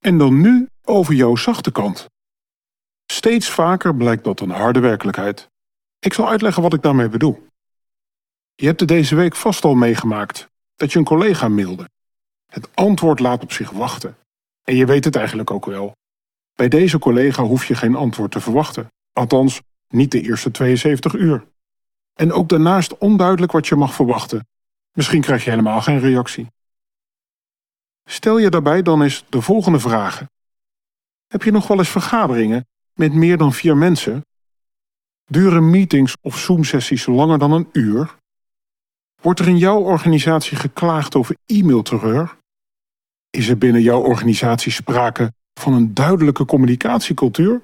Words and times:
En 0.00 0.18
dan 0.18 0.40
nu 0.40 0.68
over 0.84 1.14
jouw 1.14 1.36
zachte 1.36 1.72
kant. 1.72 2.08
Steeds 3.06 3.50
vaker 3.50 3.96
blijkt 3.96 4.24
dat 4.24 4.40
een 4.40 4.50
harde 4.50 4.80
werkelijkheid. 4.80 5.48
Ik 5.98 6.12
zal 6.12 6.28
uitleggen 6.28 6.62
wat 6.62 6.74
ik 6.74 6.82
daarmee 6.82 7.08
bedoel. 7.08 7.46
Je 8.54 8.66
hebt 8.66 8.80
het 8.80 8.88
deze 8.88 9.14
week 9.14 9.36
vast 9.36 9.64
al 9.64 9.74
meegemaakt 9.74 10.48
dat 10.76 10.92
je 10.92 10.98
een 10.98 11.04
collega 11.04 11.48
mailde. 11.48 11.88
Het 12.46 12.68
antwoord 12.74 13.20
laat 13.20 13.42
op 13.42 13.52
zich 13.52 13.70
wachten. 13.70 14.16
En 14.64 14.76
je 14.76 14.86
weet 14.86 15.04
het 15.04 15.16
eigenlijk 15.16 15.50
ook 15.50 15.66
wel. 15.66 15.96
Bij 16.54 16.68
deze 16.68 16.98
collega 16.98 17.42
hoef 17.42 17.64
je 17.64 17.74
geen 17.74 17.94
antwoord 17.94 18.30
te 18.30 18.40
verwachten. 18.40 18.92
Althans, 19.12 19.60
niet 19.88 20.10
de 20.10 20.20
eerste 20.20 20.50
72 20.50 21.14
uur. 21.14 21.46
En 22.14 22.32
ook 22.32 22.48
daarnaast 22.48 22.98
onduidelijk 22.98 23.52
wat 23.52 23.66
je 23.66 23.76
mag 23.76 23.94
verwachten. 23.94 24.46
Misschien 24.92 25.20
krijg 25.20 25.44
je 25.44 25.50
helemaal 25.50 25.80
geen 25.80 26.00
reactie. 26.00 26.46
Stel 28.04 28.38
je 28.38 28.50
daarbij 28.50 28.82
dan 28.82 29.02
eens 29.02 29.24
de 29.28 29.40
volgende 29.42 29.78
vragen. 29.78 30.30
Heb 31.26 31.42
je 31.42 31.50
nog 31.50 31.66
wel 31.66 31.78
eens 31.78 31.88
vergaderingen 31.88 32.66
met 32.94 33.12
meer 33.12 33.36
dan 33.36 33.52
vier 33.52 33.76
mensen? 33.76 34.24
Duren 35.24 35.70
meetings 35.70 36.16
of 36.20 36.38
Zoom-sessies 36.38 37.06
langer 37.06 37.38
dan 37.38 37.52
een 37.52 37.68
uur? 37.72 38.16
Wordt 39.22 39.40
er 39.40 39.48
in 39.48 39.58
jouw 39.58 39.78
organisatie 39.78 40.56
geklaagd 40.56 41.14
over 41.14 41.36
e-mailterreur? 41.46 42.36
Is 43.30 43.48
er 43.48 43.58
binnen 43.58 43.82
jouw 43.82 44.00
organisatie 44.00 44.72
sprake 44.72 45.32
van 45.54 45.72
een 45.72 45.94
duidelijke 45.94 46.44
communicatiecultuur? 46.44 47.62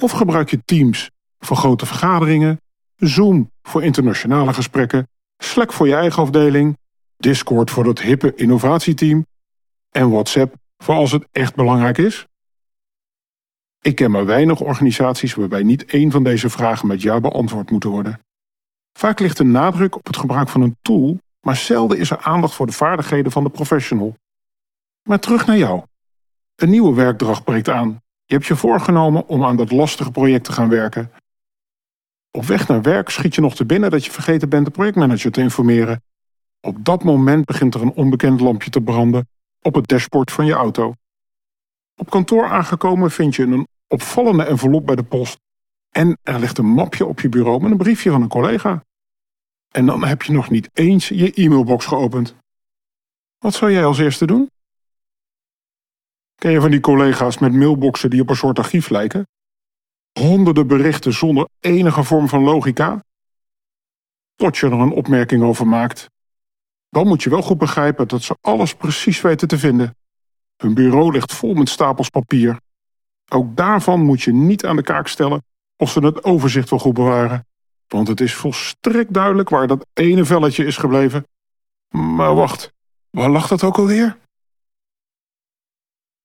Of 0.00 0.10
gebruik 0.10 0.50
je 0.50 0.64
Teams 0.64 1.10
voor 1.38 1.56
grote 1.56 1.86
vergaderingen, 1.86 2.60
Zoom 2.96 3.50
voor 3.62 3.82
internationale 3.82 4.52
gesprekken, 4.52 5.08
Slack 5.38 5.72
voor 5.72 5.86
je 5.86 5.94
eigen 5.94 6.22
afdeling, 6.22 6.78
Discord 7.16 7.70
voor 7.70 7.84
dat 7.84 8.00
hippe 8.00 8.34
innovatieteam 8.34 9.26
en 9.90 10.10
WhatsApp 10.10 10.54
voor 10.76 10.94
als 10.94 11.12
het 11.12 11.26
echt 11.32 11.54
belangrijk 11.54 11.98
is? 11.98 12.26
Ik 13.80 13.94
ken 13.94 14.10
maar 14.10 14.26
weinig 14.26 14.60
organisaties 14.60 15.34
waarbij 15.34 15.62
niet 15.62 15.84
één 15.84 16.10
van 16.10 16.24
deze 16.24 16.50
vragen 16.50 16.86
met 16.86 17.02
ja 17.02 17.20
beantwoord 17.20 17.70
moeten 17.70 17.90
worden. 17.90 18.20
Vaak 18.92 19.20
ligt 19.20 19.36
de 19.36 19.44
nadruk 19.44 19.96
op 19.96 20.06
het 20.06 20.16
gebruik 20.16 20.48
van 20.48 20.60
een 20.60 20.76
tool, 20.82 21.18
maar 21.40 21.56
zelden 21.56 21.98
is 21.98 22.10
er 22.10 22.18
aandacht 22.18 22.54
voor 22.54 22.66
de 22.66 22.72
vaardigheden 22.72 23.32
van 23.32 23.44
de 23.44 23.50
professional. 23.50 24.14
Maar 25.08 25.18
terug 25.18 25.46
naar 25.46 25.56
jou. 25.56 25.82
Een 26.54 26.70
nieuwe 26.70 26.94
werkdracht 26.94 27.44
breekt 27.44 27.68
aan. 27.68 28.02
Je 28.24 28.34
hebt 28.34 28.46
je 28.46 28.56
voorgenomen 28.56 29.26
om 29.26 29.44
aan 29.44 29.56
dat 29.56 29.70
lastige 29.70 30.10
project 30.10 30.44
te 30.44 30.52
gaan 30.52 30.68
werken. 30.68 31.10
Op 32.30 32.44
weg 32.44 32.68
naar 32.68 32.82
werk 32.82 33.08
schiet 33.08 33.34
je 33.34 33.40
nog 33.40 33.54
te 33.54 33.64
binnen 33.64 33.90
dat 33.90 34.04
je 34.04 34.10
vergeten 34.10 34.48
bent 34.48 34.64
de 34.64 34.70
projectmanager 34.70 35.32
te 35.32 35.40
informeren. 35.40 36.02
Op 36.60 36.84
dat 36.84 37.04
moment 37.04 37.44
begint 37.44 37.74
er 37.74 37.82
een 37.82 37.94
onbekend 37.94 38.40
lampje 38.40 38.70
te 38.70 38.80
branden 38.80 39.28
op 39.62 39.74
het 39.74 39.88
dashboard 39.88 40.32
van 40.32 40.46
je 40.46 40.52
auto. 40.52 40.94
Op 41.96 42.10
kantoor 42.10 42.48
aangekomen 42.48 43.10
vind 43.10 43.36
je 43.36 43.42
een 43.42 43.68
opvallende 43.86 44.44
envelop 44.44 44.86
bij 44.86 44.96
de 44.96 45.04
post. 45.04 45.38
En 45.90 46.18
er 46.22 46.38
ligt 46.38 46.58
een 46.58 46.66
mapje 46.66 47.06
op 47.06 47.20
je 47.20 47.28
bureau 47.28 47.60
met 47.60 47.70
een 47.70 47.76
briefje 47.76 48.10
van 48.10 48.22
een 48.22 48.28
collega. 48.28 48.84
En 49.68 49.86
dan 49.86 50.04
heb 50.04 50.22
je 50.22 50.32
nog 50.32 50.50
niet 50.50 50.70
eens 50.72 51.08
je 51.08 51.32
e-mailbox 51.32 51.86
geopend. 51.86 52.36
Wat 53.38 53.54
zou 53.54 53.72
jij 53.72 53.84
als 53.84 53.98
eerste 53.98 54.26
doen? 54.26 54.50
Ken 56.34 56.50
je 56.50 56.60
van 56.60 56.70
die 56.70 56.80
collega's 56.80 57.38
met 57.38 57.52
mailboxen 57.52 58.10
die 58.10 58.20
op 58.20 58.28
een 58.28 58.36
soort 58.36 58.58
archief 58.58 58.88
lijken? 58.88 59.26
Honderden 60.12 60.66
berichten 60.66 61.12
zonder 61.12 61.48
enige 61.60 62.04
vorm 62.04 62.28
van 62.28 62.42
logica? 62.42 63.04
Tot 64.34 64.56
je 64.56 64.66
er 64.66 64.72
een 64.72 64.92
opmerking 64.92 65.42
over 65.42 65.66
maakt. 65.66 66.10
Dan 66.88 67.06
moet 67.06 67.22
je 67.22 67.30
wel 67.30 67.42
goed 67.42 67.58
begrijpen 67.58 68.08
dat 68.08 68.22
ze 68.22 68.36
alles 68.40 68.74
precies 68.74 69.20
weten 69.20 69.48
te 69.48 69.58
vinden. 69.58 69.96
Hun 70.56 70.74
bureau 70.74 71.12
ligt 71.12 71.34
vol 71.34 71.54
met 71.54 71.68
stapels 71.68 72.08
papier. 72.08 72.60
Ook 73.28 73.56
daarvan 73.56 74.00
moet 74.00 74.22
je 74.22 74.32
niet 74.32 74.64
aan 74.66 74.76
de 74.76 74.82
kaak 74.82 75.08
stellen 75.08 75.44
of 75.76 75.90
ze 75.90 76.00
het 76.00 76.24
overzicht 76.24 76.70
wel 76.70 76.78
goed 76.78 76.94
bewaren. 76.94 77.46
Want 77.88 78.08
het 78.08 78.20
is 78.20 78.34
volstrekt 78.34 79.12
duidelijk 79.12 79.48
waar 79.48 79.66
dat 79.66 79.86
ene 79.92 80.24
velletje 80.24 80.64
is 80.64 80.76
gebleven. 80.76 81.26
Maar 81.88 82.34
wacht, 82.34 82.72
waar 83.10 83.30
lag 83.30 83.48
dat 83.48 83.62
ook 83.62 83.78
alweer? 83.78 84.18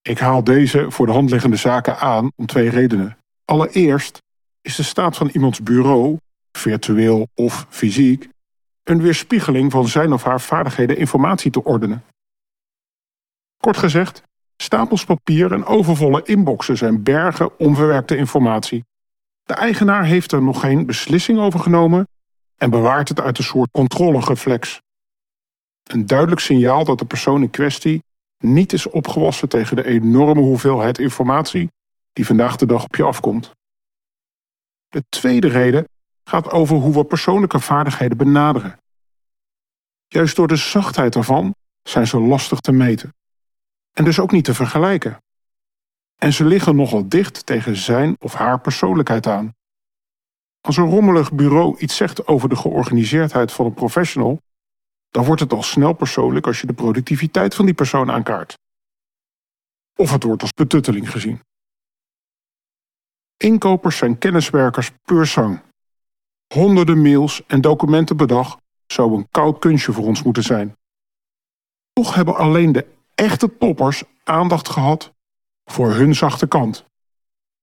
Ik 0.01 0.19
haal 0.19 0.43
deze 0.43 0.91
voor 0.91 1.05
de 1.05 1.11
hand 1.11 1.29
liggende 1.29 1.55
zaken 1.55 1.99
aan 1.99 2.31
om 2.35 2.45
twee 2.45 2.69
redenen. 2.69 3.17
Allereerst 3.45 4.21
is 4.61 4.75
de 4.75 4.83
staat 4.83 5.17
van 5.17 5.29
iemands 5.29 5.63
bureau, 5.63 6.17
virtueel 6.51 7.27
of 7.33 7.65
fysiek, 7.69 8.29
een 8.83 9.01
weerspiegeling 9.01 9.71
van 9.71 9.87
zijn 9.87 10.13
of 10.13 10.23
haar 10.23 10.41
vaardigheden 10.41 10.97
informatie 10.97 11.51
te 11.51 11.63
ordenen. 11.63 12.03
Kort 13.57 13.77
gezegd, 13.77 14.23
stapels 14.57 15.05
papier 15.05 15.51
en 15.51 15.65
overvolle 15.65 16.23
inboxen 16.23 16.77
zijn 16.77 17.03
bergen 17.03 17.59
onverwerkte 17.59 18.17
informatie. 18.17 18.85
De 19.43 19.53
eigenaar 19.53 20.05
heeft 20.05 20.31
er 20.31 20.41
nog 20.41 20.59
geen 20.59 20.85
beslissing 20.85 21.39
over 21.39 21.59
genomen 21.59 22.07
en 22.57 22.69
bewaart 22.69 23.09
het 23.09 23.21
uit 23.21 23.37
een 23.37 23.43
soort 23.43 23.71
controlereflex. 23.71 24.81
Een 25.83 26.05
duidelijk 26.05 26.41
signaal 26.41 26.83
dat 26.83 26.99
de 26.99 27.05
persoon 27.05 27.41
in 27.41 27.49
kwestie 27.49 28.03
niet 28.37 28.73
is 28.73 28.89
opgewassen 28.89 29.49
tegen 29.49 29.75
de 29.75 29.85
enorme 29.85 30.41
hoeveelheid 30.41 30.99
informatie 30.99 31.71
die 32.13 32.25
vandaag 32.25 32.55
de 32.55 32.65
dag 32.65 32.83
op 32.83 32.95
je 32.95 33.03
afkomt. 33.03 33.51
De 34.89 35.03
tweede 35.09 35.47
reden 35.47 35.87
gaat 36.23 36.49
over 36.49 36.75
hoe 36.75 36.93
we 36.93 37.05
persoonlijke 37.05 37.59
vaardigheden 37.59 38.17
benaderen. 38.17 38.77
Juist 40.07 40.35
door 40.35 40.47
de 40.47 40.55
zachtheid 40.55 41.15
ervan 41.15 41.55
zijn 41.83 42.07
ze 42.07 42.19
lastig 42.19 42.59
te 42.59 42.71
meten. 42.71 43.13
En 43.91 44.03
dus 44.03 44.19
ook 44.19 44.31
niet 44.31 44.45
te 44.45 44.53
vergelijken. 44.53 45.17
En 46.15 46.33
ze 46.33 46.45
liggen 46.45 46.75
nogal 46.75 47.09
dicht 47.09 47.45
tegen 47.45 47.75
zijn 47.75 48.15
of 48.19 48.33
haar 48.33 48.59
persoonlijkheid 48.59 49.27
aan. 49.27 49.53
Als 50.61 50.77
een 50.77 50.89
rommelig 50.89 51.33
bureau 51.33 51.77
iets 51.77 51.95
zegt 51.95 52.27
over 52.27 52.49
de 52.49 52.55
georganiseerdheid 52.55 53.51
van 53.51 53.65
een 53.65 53.73
professional, 53.73 54.41
dan 55.09 55.25
wordt 55.25 55.41
het 55.41 55.53
al 55.53 55.63
snel 55.63 55.93
persoonlijk 55.93 56.47
als 56.47 56.61
je 56.61 56.67
de 56.67 56.73
productiviteit 56.73 57.55
van 57.55 57.65
die 57.65 57.73
persoon 57.73 58.11
aankaart. 58.11 58.57
Of 59.95 60.11
het 60.11 60.23
wordt 60.23 60.41
als 60.41 60.53
betutteling 60.53 61.11
gezien. 61.11 61.41
Inkopers 63.37 63.97
zijn 63.97 64.17
kenniswerkers 64.17 64.91
puur 65.01 65.25
zang. 65.25 65.61
Honderden 66.53 67.01
mails 67.01 67.41
en 67.47 67.61
documenten 67.61 68.15
per 68.15 68.27
dag 68.27 68.57
zou 68.85 69.13
een 69.13 69.27
koud 69.31 69.59
kunstje 69.59 69.91
voor 69.91 70.05
ons 70.05 70.23
moeten 70.23 70.43
zijn. 70.43 70.77
Toch 71.93 72.15
hebben 72.15 72.35
alleen 72.35 72.71
de 72.71 72.85
echte 73.15 73.57
toppers 73.57 74.03
aandacht 74.23 74.69
gehad 74.69 75.13
voor 75.65 75.93
hun 75.93 76.15
zachte 76.15 76.47
kant. 76.47 76.85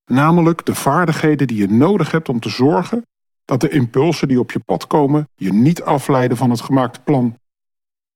Namelijk 0.04 0.66
de 0.66 0.74
vaardigheden 0.74 1.46
die 1.46 1.56
je 1.56 1.68
nodig 1.68 2.10
hebt 2.10 2.28
om 2.28 2.40
te 2.40 2.48
zorgen 2.48 3.06
dat 3.44 3.60
de 3.60 3.68
impulsen 3.68 4.28
die 4.28 4.40
op 4.40 4.50
je 4.50 4.58
pad 4.58 4.86
komen 4.86 5.28
je 5.34 5.52
niet 5.52 5.82
afleiden 5.82 6.36
van 6.36 6.50
het 6.50 6.60
gemaakte 6.60 7.00
plan. 7.00 7.38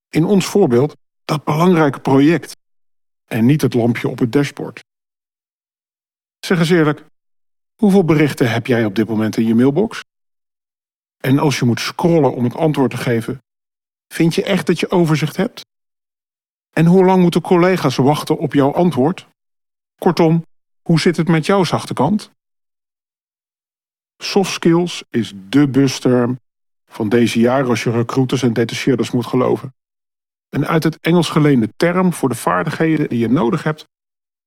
In 0.08 0.24
ons 0.24 0.46
voorbeeld 0.46 0.96
dat 1.24 1.44
belangrijke 1.44 2.00
project 2.00 2.56
en 3.24 3.46
niet 3.46 3.62
het 3.62 3.74
lampje 3.74 4.08
op 4.08 4.18
het 4.18 4.32
dashboard. 4.32 4.84
Zeg 6.38 6.58
eens 6.58 6.70
eerlijk, 6.70 7.04
hoeveel 7.74 8.04
berichten 8.04 8.50
heb 8.50 8.66
jij 8.66 8.84
op 8.84 8.94
dit 8.94 9.08
moment 9.08 9.36
in 9.36 9.46
je 9.46 9.54
mailbox? 9.54 10.02
En 11.24 11.38
als 11.38 11.58
je 11.58 11.64
moet 11.64 11.80
scrollen 11.80 12.34
om 12.34 12.44
het 12.44 12.54
antwoord 12.54 12.90
te 12.90 12.96
geven, 12.96 13.42
vind 14.08 14.34
je 14.34 14.44
echt 14.44 14.66
dat 14.66 14.80
je 14.80 14.90
overzicht 14.90 15.36
hebt? 15.36 15.66
En 16.70 16.86
hoe 16.86 17.04
lang 17.04 17.22
moeten 17.22 17.40
collega's 17.40 17.96
wachten 17.96 18.38
op 18.38 18.52
jouw 18.52 18.72
antwoord? 18.72 19.28
Kortom, 19.98 20.44
hoe 20.82 21.00
zit 21.00 21.16
het 21.16 21.28
met 21.28 21.46
jouw 21.46 21.64
zachte 21.64 21.94
kant? 21.94 22.30
Soft 24.16 24.52
skills 24.52 25.04
is 25.10 25.32
dé 25.36 25.68
busterm 25.68 26.40
van 26.84 27.08
deze 27.08 27.40
jaren 27.40 27.68
als 27.68 27.82
je 27.82 27.90
recruiters 27.90 28.42
en 28.42 28.52
detacheerders 28.52 29.10
moet 29.10 29.26
geloven. 29.26 29.74
Een 30.48 30.66
uit 30.66 30.84
het 30.84 30.98
Engels 31.00 31.28
geleende 31.28 31.68
term 31.76 32.12
voor 32.12 32.28
de 32.28 32.34
vaardigheden 32.34 33.08
die 33.08 33.18
je 33.18 33.28
nodig 33.28 33.62
hebt 33.62 33.84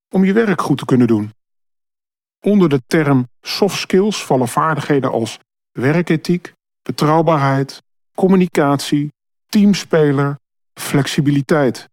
om 0.10 0.26
je 0.26 0.34
werk 0.34 0.62
goed 0.62 0.78
te 0.78 0.86
kunnen 0.86 1.08
doen. 1.08 1.32
Onder 2.40 2.70
de 2.70 2.82
term 2.88 3.28
soft 3.42 3.80
skills 3.80 4.26
vallen 4.26 4.48
vaardigheden 4.48 5.12
als 5.12 5.40
werkethiek, 5.72 6.56
betrouwbaarheid, 6.88 7.84
communicatie, 8.16 9.14
teamspeler, 9.48 10.40
flexibiliteit. 10.74 11.90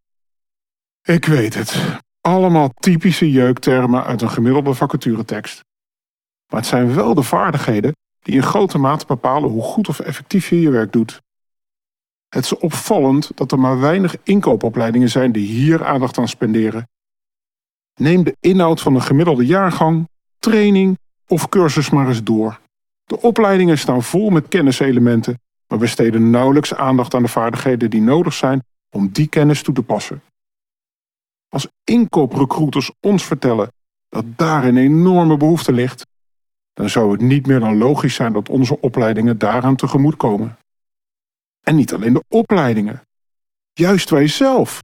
Ik 1.03 1.25
weet 1.25 1.55
het, 1.55 1.99
allemaal 2.21 2.69
typische 2.75 3.31
jeuktermen 3.31 4.05
uit 4.05 4.23
een 4.23 4.31
gemiddelde 4.31 4.75
vacaturetekst. 4.75 5.65
Maar 6.51 6.61
het 6.61 6.69
zijn 6.69 6.95
wel 6.95 7.15
de 7.15 7.23
vaardigheden 7.23 7.97
die 8.23 8.35
in 8.35 8.43
grote 8.43 8.79
mate 8.79 9.07
bepalen 9.07 9.51
hoe 9.51 9.63
goed 9.63 9.89
of 9.89 10.01
effectief 10.01 10.49
je 10.49 10.61
je 10.61 10.71
werk 10.71 10.93
doet. 10.93 11.21
Het 12.29 12.45
is 12.45 12.57
opvallend 12.57 13.31
dat 13.35 13.53
er 13.53 13.59
maar 13.59 13.81
weinig 13.81 14.17
inkoopopleidingen 14.23 15.11
zijn 15.11 15.33
die 15.33 15.47
hier 15.47 15.85
aandacht 15.85 16.19
aan 16.19 16.29
spenderen. 16.29 16.89
Neem 17.95 18.25
de 18.25 18.37
inhoud 18.41 18.81
van 18.81 18.95
een 18.95 19.03
gemiddelde 19.03 19.47
jaargang, 19.47 20.09
training 20.39 20.99
of 21.27 21.49
cursus 21.49 21.91
maar 21.91 22.09
eens 22.09 22.23
door. 22.23 22.63
De 23.05 23.21
opleidingen 23.21 23.79
staan 23.79 24.03
vol 24.03 24.31
met 24.31 24.49
kenniselementen, 24.49 25.41
maar 25.67 25.79
we 25.79 25.87
steden 25.87 26.31
nauwelijks 26.31 26.75
aandacht 26.75 27.15
aan 27.15 27.23
de 27.23 27.29
vaardigheden 27.29 27.91
die 27.91 28.01
nodig 28.01 28.33
zijn 28.33 28.63
om 28.91 29.09
die 29.13 29.29
kennis 29.29 29.63
toe 29.63 29.75
te 29.75 29.83
passen. 29.83 30.23
Als 31.49 31.69
inkooprecruiters 31.85 32.91
ons 33.01 33.25
vertellen 33.25 33.73
dat 34.09 34.25
daar 34.37 34.65
een 34.65 34.77
enorme 34.77 35.37
behoefte 35.37 35.73
ligt, 35.73 36.07
dan 36.73 36.89
zou 36.89 37.13
het 37.13 37.21
niet 37.21 37.47
meer 37.47 37.61
dan 37.61 37.77
logisch 37.77 38.15
zijn 38.15 38.33
dat 38.33 38.49
onze 38.49 38.81
opleidingen 38.81 39.39
daaraan 39.39 39.77
tegemoet 39.77 40.17
komen. 40.17 40.59
En 41.61 41.77
niet 41.77 41.95
alleen 41.95 42.13
de 42.13 42.25
opleidingen, 42.29 43.03
juist 43.73 44.11
wij 44.11 44.29
zelf. 44.29 44.83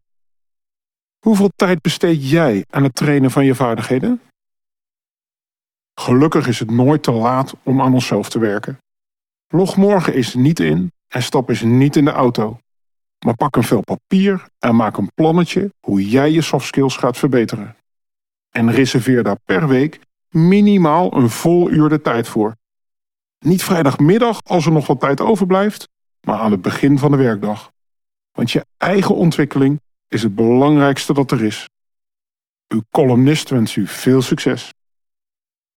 Hoeveel 1.18 1.50
tijd 1.56 1.80
besteed 1.80 2.30
jij 2.30 2.64
aan 2.70 2.82
het 2.82 2.94
trainen 2.94 3.30
van 3.30 3.44
je 3.44 3.54
vaardigheden? 3.54 4.20
Gelukkig 6.00 6.46
is 6.46 6.58
het 6.58 6.70
nooit 6.70 7.02
te 7.02 7.12
laat 7.12 7.54
om 7.62 7.80
aan 7.80 7.94
onszelf 7.94 8.30
te 8.30 8.38
werken. 8.38 8.78
Log 9.48 9.76
morgen 9.76 10.14
eens 10.14 10.34
niet 10.34 10.60
in 10.60 10.92
en 11.08 11.22
stap 11.22 11.48
eens 11.48 11.62
niet 11.62 11.96
in 11.96 12.04
de 12.04 12.10
auto. 12.10 12.58
Maar 13.24 13.34
pak 13.34 13.56
een 13.56 13.62
vel 13.62 13.80
papier 13.80 14.46
en 14.58 14.76
maak 14.76 14.96
een 14.96 15.10
plannetje 15.14 15.72
hoe 15.80 16.08
jij 16.08 16.30
je 16.30 16.42
soft 16.42 16.66
skills 16.66 16.96
gaat 16.96 17.16
verbeteren. 17.16 17.76
En 18.50 18.70
reserveer 18.70 19.22
daar 19.22 19.38
per 19.44 19.68
week 19.68 20.00
minimaal 20.28 21.16
een 21.16 21.30
vol 21.30 21.70
uur 21.70 21.88
de 21.88 22.00
tijd 22.00 22.28
voor. 22.28 22.56
Niet 23.38 23.62
vrijdagmiddag 23.62 24.40
als 24.44 24.66
er 24.66 24.72
nog 24.72 24.86
wat 24.86 25.00
tijd 25.00 25.20
overblijft, 25.20 25.88
maar 26.20 26.38
aan 26.38 26.50
het 26.50 26.62
begin 26.62 26.98
van 26.98 27.10
de 27.10 27.16
werkdag. 27.16 27.72
Want 28.32 28.50
je 28.50 28.66
eigen 28.76 29.14
ontwikkeling 29.14 29.80
is 30.08 30.22
het 30.22 30.34
belangrijkste 30.34 31.12
dat 31.12 31.30
er 31.30 31.44
is. 31.44 31.68
Uw 32.68 32.82
columnist 32.90 33.50
wens 33.50 33.76
u 33.76 33.86
veel 33.86 34.22
succes. 34.22 34.72